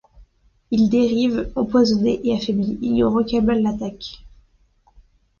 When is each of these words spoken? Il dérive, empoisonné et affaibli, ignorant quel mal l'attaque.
Il 0.71 0.89
dérive, 0.89 1.51
empoisonné 1.55 2.21
et 2.27 2.33
affaibli, 2.33 2.79
ignorant 2.81 3.23
quel 3.23 3.43
mal 3.45 3.61
l'attaque. 3.61 4.23